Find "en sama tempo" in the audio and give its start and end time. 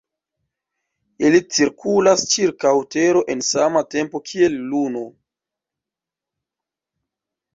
3.33-4.21